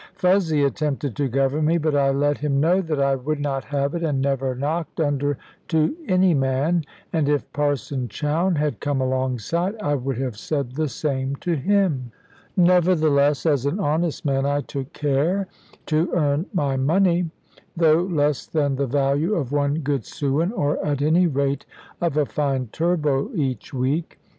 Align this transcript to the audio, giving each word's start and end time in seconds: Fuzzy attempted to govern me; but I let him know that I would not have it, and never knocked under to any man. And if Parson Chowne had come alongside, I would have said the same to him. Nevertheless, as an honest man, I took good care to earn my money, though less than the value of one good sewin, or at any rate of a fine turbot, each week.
Fuzzy 0.15 0.63
attempted 0.63 1.15
to 1.17 1.27
govern 1.29 1.65
me; 1.65 1.77
but 1.77 1.95
I 1.95 2.09
let 2.09 2.39
him 2.39 2.59
know 2.59 2.81
that 2.81 2.99
I 2.99 3.13
would 3.15 3.39
not 3.39 3.65
have 3.65 3.93
it, 3.93 4.01
and 4.01 4.19
never 4.19 4.55
knocked 4.55 4.99
under 4.99 5.37
to 5.67 5.95
any 6.07 6.33
man. 6.33 6.85
And 7.13 7.29
if 7.29 7.53
Parson 7.53 8.07
Chowne 8.07 8.55
had 8.55 8.79
come 8.79 8.99
alongside, 8.99 9.75
I 9.79 9.93
would 9.93 10.17
have 10.17 10.37
said 10.37 10.71
the 10.71 10.87
same 10.89 11.35
to 11.41 11.53
him. 11.55 12.11
Nevertheless, 12.57 13.45
as 13.45 13.67
an 13.67 13.79
honest 13.79 14.25
man, 14.25 14.43
I 14.43 14.61
took 14.61 14.91
good 14.91 14.99
care 14.99 15.47
to 15.85 16.09
earn 16.13 16.47
my 16.51 16.77
money, 16.77 17.29
though 17.77 18.01
less 18.01 18.47
than 18.47 18.77
the 18.77 18.87
value 18.87 19.35
of 19.35 19.51
one 19.51 19.75
good 19.81 20.03
sewin, 20.03 20.51
or 20.51 20.83
at 20.83 21.03
any 21.03 21.27
rate 21.27 21.67
of 22.01 22.17
a 22.17 22.25
fine 22.25 22.69
turbot, 22.71 23.27
each 23.35 23.71
week. 23.71 24.19